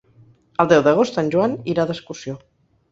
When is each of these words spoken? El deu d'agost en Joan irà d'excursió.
El 0.63 0.71
deu 0.71 0.81
d'agost 0.89 1.21
en 1.23 1.31
Joan 1.37 1.57
irà 1.77 1.87
d'excursió. 1.93 2.39